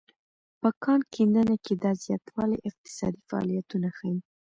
[0.61, 4.17] په کان کیندنه کې دا زیاتوالی اقتصادي فعالیتونه ښيي.